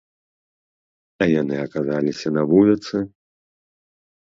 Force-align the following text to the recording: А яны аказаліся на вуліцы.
А 1.23 1.29
яны 1.41 1.55
аказаліся 1.67 2.27
на 2.41 2.49
вуліцы. 2.57 2.95